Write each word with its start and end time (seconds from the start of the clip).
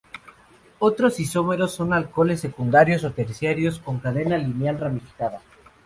Otros 0.79 1.19
isómeros 1.19 1.75
son 1.75 1.93
alcoholes 1.93 2.39
secundarios 2.39 3.03
o 3.03 3.11
terciarios, 3.11 3.77
con 3.77 3.99
cadena 3.99 4.35
lineal 4.35 4.77
o 4.77 4.79
ramificada. 4.79 5.41